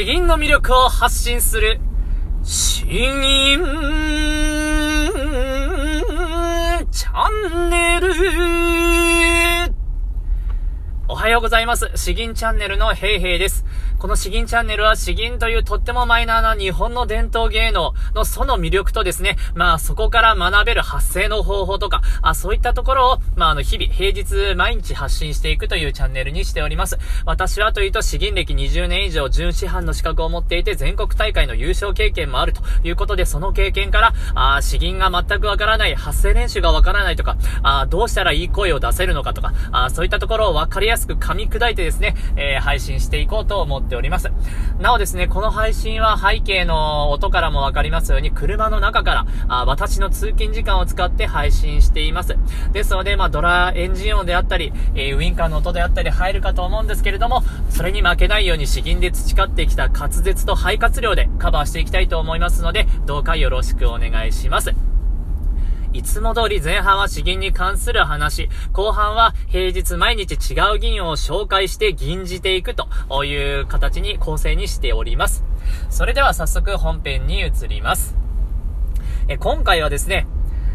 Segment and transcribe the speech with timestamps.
[0.00, 1.78] 詩吟の魅力を発信する、
[2.42, 3.60] 詩吟
[6.90, 8.10] チャンネル
[11.06, 11.90] おはようございます。
[11.96, 13.66] 詩吟チャンネルのヘイヘイです。
[14.00, 26.96] この詩吟チャンネルは詩吟というとってもマイナーな日本の伝統芸能のその魅力とですね、まあそこから学べる発声の方法とか、あそういったところを、まああの日々、平日毎日発信していくというチャンネルにしております。
[27.26, 44.30] 私はというと詩吟歴20年以上、準師範の資格を持っていて全国大会の優勝経験もあるということで、その経験から、あ詩吟が全くわからない、発声練習がわからないとか、あどうしたらいい声を出せるのかとか、あそういったところをわかりやすく噛み砕いてですね、えー、配信していこうと思ってっております。
[44.78, 52.36] なおですね、この配信は背景の音からもわかりますように、車の中から、あ私の通勤時間を使って配信しています。
[52.72, 64.89] ですので、まあ、ドラエンジン音であったり、えー、ウィンカーの音であったり入るかと思うんですけれども、それに負けないように詩吟で培ってきた滑舌と肺活量でカバーしていきたいと思いますので、どうかよろしくお願いします。
[66.00, 72.88] いつも通り前半は詩吟に関する話、後半は平日毎日違う銀を紹介して吟じていくと
[73.22, 75.44] いう形に構成にしております。
[75.90, 78.16] それでは早速本編に移ります。
[79.28, 80.26] え今回はですね、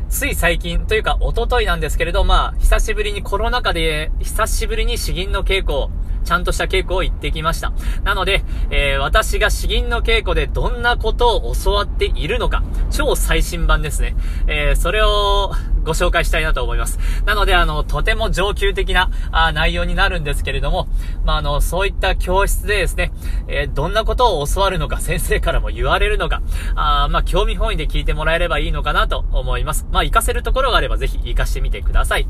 [0.09, 5.89] つい最近というか一昨日なんですけれど、まあ、久しぶりにコロナ禍で、久しぶりに詩吟の稽古を
[6.26, 7.72] ちゃんとした稽古を行ってきました。
[8.04, 14.16] なので、えー、私が詩吟の稽古でどんなことを教わっているのか、超最新版ですね。
[14.48, 15.54] えー、それを
[15.86, 17.00] ご紹介したいなと思います。
[17.26, 20.88] なので、あの、とても上級的なあ内容になるんですけれども、
[21.23, 23.12] まあ、あの、そういった教室でですね、
[23.48, 26.42] えー、どんなことを教わるのか、先生からも言われるのか、
[26.76, 29.88] あまあ、興味本位で聞いてもらえればいいのかなと思います。
[29.92, 32.28] まあ、活かせるところがあればぜひ活かしてみてください。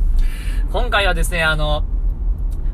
[0.72, 1.86] 今回はですね、あの、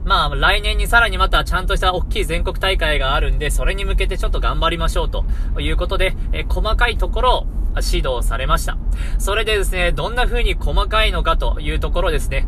[0.03, 5.25] まあ、来年にさらにまたちゃんとした大きい全国大会があるんで、それに向けてちょっと頑張りましょうと
[5.59, 7.45] いうことで、え細かいところを
[7.75, 8.77] 指導されました。
[9.19, 12.47] それでですね、どんな風に細かいのかというところですね。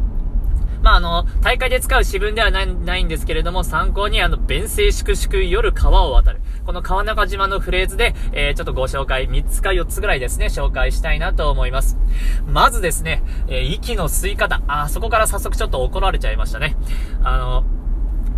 [0.83, 6.41] まあ、あの、大会で使う詩文ではないないんですけれども、参考にあの、弁声粛々夜川を渡る。
[6.65, 11.97] この川中島のフレーズで、えー、ちょっとご紹介、3つか4つぐらいですね、紹介したいなと思います。
[12.45, 14.61] まずですね、えー、息の吸い方。
[14.67, 16.75] あ、そこから早速ちょっと怒られちゃいましたね。
[17.23, 17.63] あの、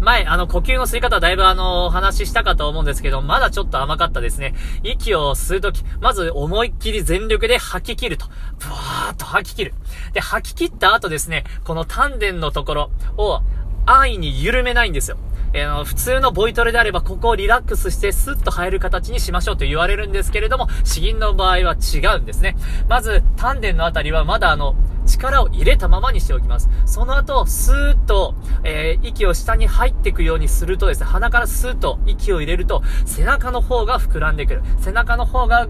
[0.05, 4.53] 前、あの、呼吸の吸い方だいぶあの、お話ししたかと思うんですけど、まだちょっと甘かったですね。
[4.83, 8.27] 息を吸うとき、まず思いっきり全力で吐き切ると。
[8.59, 9.73] ブワーっと吐き切る。
[10.13, 13.41] で、吐き切った後ですね、この丹田のところを
[13.85, 15.17] 安易に緩めないんですよ。
[15.53, 22.57] えー、普通のボイトレであれば、ここをリラックスしてスッと入る形にしましょうと言われるんですけれども、詩吟の場合は違うんですね。
[22.89, 26.69] まず、丹田のあたりはまだあの、力を入れたままにしておきます。
[26.85, 34.63] その後、スーッと、えー、息を下に入っていくようにするとですね、鼻からスーッと息を入れると、背中の方が膨らんでくる。
[34.79, 35.67] 背中の方が、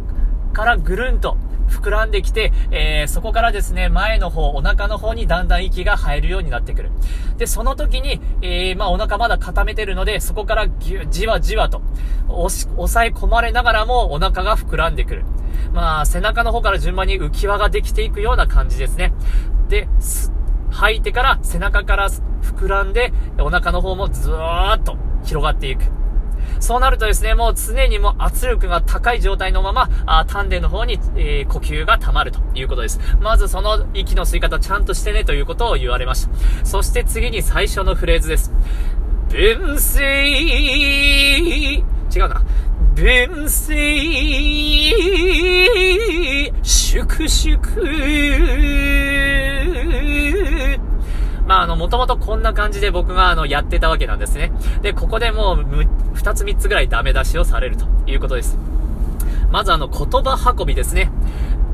[0.54, 1.38] からぐるんと
[1.70, 6.92] 膨らんできて、えー、そこからですね、前の方、お腹の方にだんだん息が入るようになってくる。
[7.38, 10.68] で、その時に、えー、まあ、お腹まだ固めてるので、そこから
[11.10, 11.82] じわじわと、
[12.30, 15.26] 押し、抑え込まれながらもお腹が膨らんでくる。
[15.74, 19.14] まあ、背中の方から順番に浮き輪ができていくような感じですね。
[19.70, 19.88] で、
[20.72, 25.86] 吐いてから背中から膨らんで、お腹の方もずーっと広がっていく。
[26.66, 33.00] そうなるとですね、もう常にもう圧力が高い状態のまま、あ丹田の方に、えー、呼吸が溜まるということです。
[33.22, 36.66] まずその息の吸い方ちゃんとしてねということを言われました。
[36.66, 38.52] そして次に最初のフレーズです。
[39.30, 41.84] 分水違
[42.16, 42.42] うな。
[42.96, 43.76] 分水
[46.64, 47.60] 粛々
[51.48, 54.52] まあ、あの、もともとこんな感じで僕が、あの、やってたわけなんですね。
[54.82, 55.58] で、ここでもう、
[56.16, 58.58] 2つ3つぐらいダメ出しをされるということです。
[59.52, 61.12] まず、あの、言葉運びですね。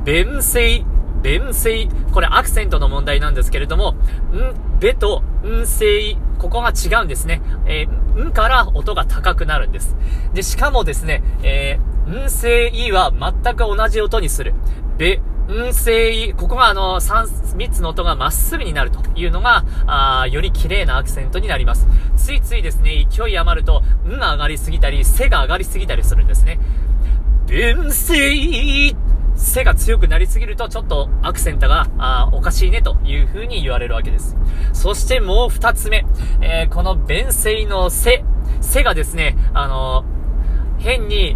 [0.04, 0.84] 弁声、
[1.22, 1.88] 弁声。
[2.12, 7.42] これアクセントの問題なんですけれども、ん、べと、ん声、ここが違うんですね。
[7.66, 9.96] えー、んから音が高くなるんです。
[10.34, 14.54] で、しかもですね、えー、ん声は全く同じ音にする。
[14.98, 15.22] べ、
[15.52, 21.88] 運勢、ここがあの、三、三つの音がまっすぐになるというのが、あより綺麗なアクセントになります。
[22.16, 26.58] ついついですね、勢い余ると、んが上がりすぎたり、背が上がりすぎたりするんですね。
[27.50, 28.96] 運勢
[29.36, 34.38] 背が強くなりすぎると、ちょっとアクセントが、あおかしいねという風に言われるわけです。
[34.72, 36.06] そしてもう二つ目、
[36.40, 38.24] えー、この弁声の背、
[38.62, 41.36] 背がですね、あのー、変に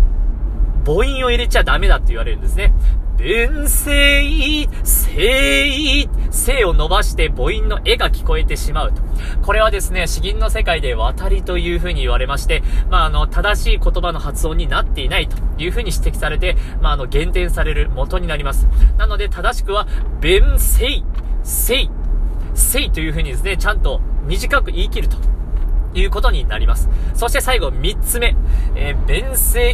[0.85, 2.73] 母音を入れちゃダメだって言われるんですね。
[3.17, 9.01] 弁声、声、声を伸ばして母音の絵が聞こえてしまうと。
[9.41, 18.67] これはですね、詩吟の世界で渡りという風に言われまして、まあ、あの、正しい言葉の発音になっていないという風に指摘されて、まあ、あの、減点される元になります。
[18.97, 19.87] なので、正しくは、
[20.19, 21.03] 弁声、
[21.43, 21.89] 声、
[22.53, 25.17] 声という風にですね、ちゃんと短く言い切ると。
[25.99, 26.89] いうことになります。
[27.13, 28.35] そして最後、3つ目。
[28.75, 29.73] えー、弁声、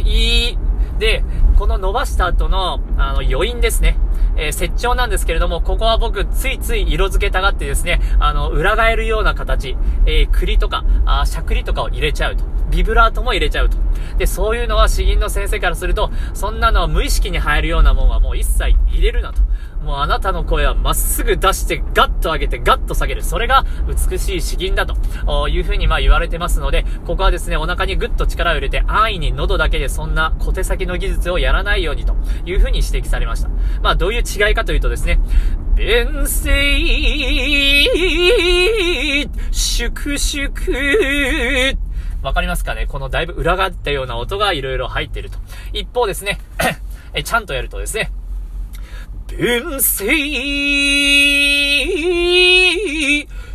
[1.02, 1.24] で、
[1.58, 3.98] この伸ばした後の、あの、余韻ですね。
[4.36, 9.76] えー、接調なんですけれども、ここは僕、ついつい色付けたがってですね、あの、裏返るような形、
[10.06, 12.44] えー、栗とか、あしゃくりとかを入れちゃうと。
[12.72, 13.76] ビブラートも入れちゃうと。
[14.18, 19.40] で、そういうのは詩吟の先生からすると、そんなのは無意識に入るようなもんはもう一切入れるなと。
[19.84, 23.22] もうあなたの声はまっすぐ出してガッと上げてガッと下げる。
[23.22, 23.64] それが
[24.10, 24.96] 美しい詩吟だと
[25.48, 32.14] いうふうにまあ言われてますので、ここはですね、お腹にグッと力を入れて安易に喉だけでそんな小手先の技術をやらないようにと
[32.46, 33.50] いうふうに指摘されました。
[33.82, 35.20] まあどういう違いかというとですね、
[35.74, 36.78] 弁声、
[39.50, 41.76] 粛々、
[42.22, 42.86] わかりますかね？
[42.86, 45.38] このだいぶ裏がったような音が色々入ってると。
[45.72, 46.38] 一方ですね、
[47.14, 48.12] え、ちゃんとやるとですね、
[49.38, 50.06] 遠征、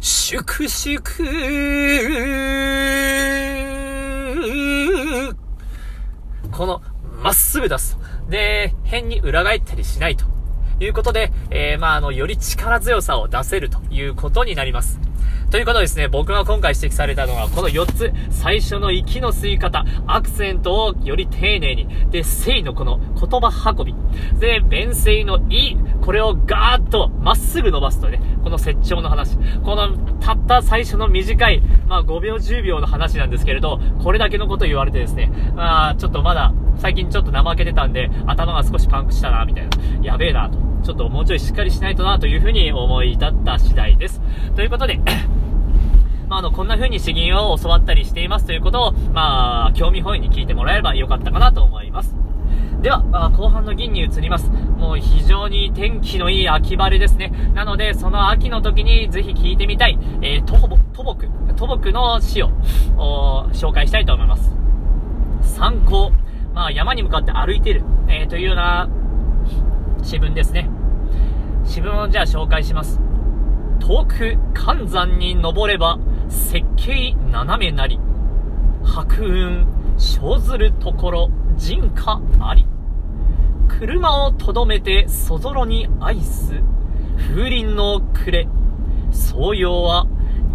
[0.02, 1.02] 粛々、
[6.52, 6.82] この、
[7.22, 7.98] まっすぐ出す。
[8.30, 10.26] で、変に裏返ったりしないと
[10.80, 15.00] いうことで、えー、まあ、あの、より力強さを出せるということになります。
[15.50, 18.12] ということですね、僕が今回指摘されたのは、この4つ。
[18.30, 21.88] 最初の息の吸い方、アクセントをより丁寧に。
[22.12, 23.96] で、声のこの言葉運び。
[24.40, 29.38] で、弁声のい、これをガーッとまっすぐ伸ばすとね、この接長の話。
[29.64, 39.70] この、たった最初の短い、まあ5秒10秒の話なんですけれど、これだけのこと言われてですね、まあちょっとまだ、最近ちょっと怠けてたんで、頭が少しパンクしたな、みたいな。
[40.04, 40.58] やべえな、と。
[40.84, 44.22] ちょっともうちょいしっかりしないとな、というふうに思い至った次第です。
[44.58, 45.00] ということで、
[46.28, 52.16] まあ、あの、こんな風に詩吟を教わったりしていますということを、まあ、興味本位に聞いてもらえればよかったかなと思います。
[52.82, 54.50] では、あ、後半の銀に移ります。
[54.50, 57.32] もう非常に天気のいい秋晴れですね。
[57.54, 62.52] なので、その秋の時にぜひ聞いてみたい、えー、トボ、トボク、トボクの詩を、
[63.54, 64.52] 紹介したいと思います。
[65.42, 66.12] 参考。
[66.54, 68.90] まあ、山に向かって歩いている、えー、というような
[70.04, 70.70] 詩文ですね。
[71.66, 73.00] 詩文をじゃあ紹介します。
[73.80, 78.00] 遠く寒山に登れば、設計斜めなり。
[78.84, 79.66] 白雲、
[79.98, 82.66] 生ずるところ、人家あり。
[83.68, 86.62] 車をとどめて、そぞろに愛す。
[87.18, 88.48] 風鈴の暮れ。
[89.12, 90.08] 創葉は、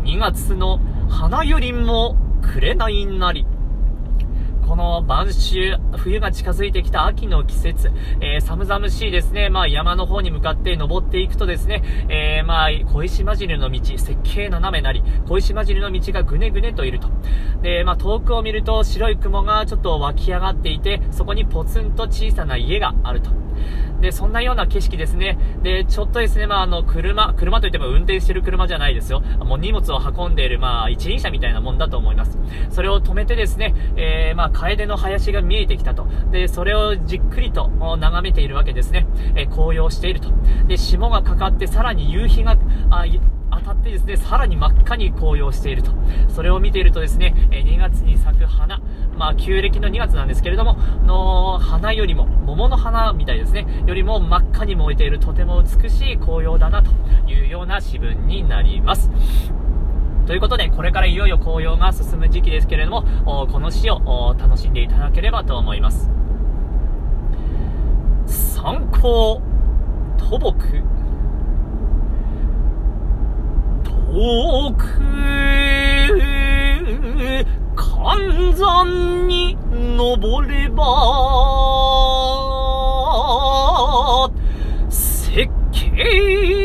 [0.04, 3.46] 2月の花よりも暮れないなり。
[4.72, 7.92] この晩秋、冬が近づいてきた秋の季節、
[8.22, 17.08] えー、寒々しいですね、まあ山の方に向かって登っていくとですね、えー、まあ小石混じりの道、設計斜めなり、小石混じりの道がぐねぐねといると。
[17.60, 23.28] で、まあ遠くを見ると白い雲がちょっと湧き上がっていて、そこにポツンと小さな家があると。
[24.00, 25.38] で、そんなような景色ですね。
[25.62, 29.20] で、ちょっとですね、まあ、あの、車、車といっても運転してる車じゃないですよ。
[29.20, 32.37] もう荷物を運んでいる、まあ、一輪車みたいなもんだと思います。
[32.70, 36.06] それを止めてですね、えー、まあ、楓の林が見えてきたと。
[36.32, 39.06] で、それをじっくりと眺めているわけですね。
[39.37, 40.31] えー、紅葉していると。
[40.67, 42.56] で、霜がかかって、さらに夕日が、
[42.91, 43.06] あ
[43.53, 45.92] 当たってですね、さらに真っ赤に紅葉していると。
[46.28, 48.72] それを見ているとですね、2月に咲く花、
[49.23, 56.91] まあ、旧暦の2月なんですけれども、あの花よりも、桃の花みたいですね、よりも真っ赤に燃えているとても美しい紅葉だなと
[57.29, 59.12] いうような詩文になります。
[60.26, 66.11] ということで、これからいよいよ紅葉が進む時期ですけれども、この詩を楽しんでいただければと思います。
[68.26, 69.41] 参考、
[70.19, 70.83] 土木、
[73.85, 75.00] 遠く、
[78.02, 80.82] 三山に登れば、
[84.90, 86.62] 設計、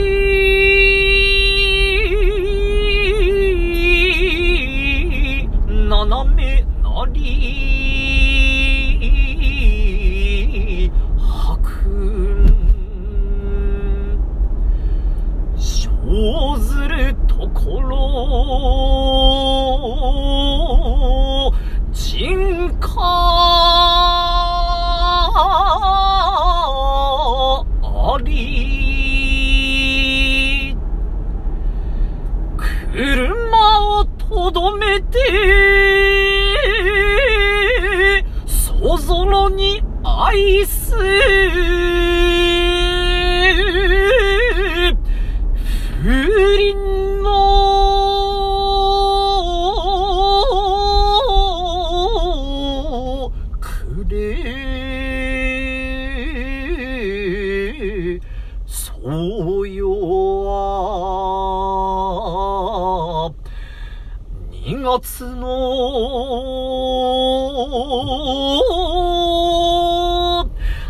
[65.07, 65.47] 月の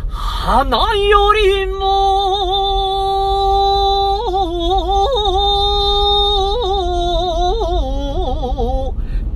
[0.08, 1.78] 花よりも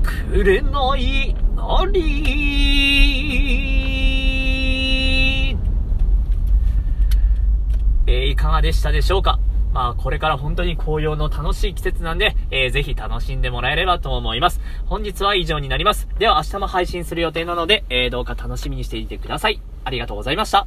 [0.02, 2.32] くれないなり。
[8.08, 9.38] え、いかがでしたでしょうか？
[9.72, 14.60] まあ、これから本当に紅葉の楽しい季節なんで、えー、ぜひ楽しんでもらえればと思います。
[14.86, 16.08] 本日は以上になります。
[16.18, 19.60] では明日も配信する予定なので、えー、どうか楽しみにしていてください。
[19.84, 20.66] ありがとうございました。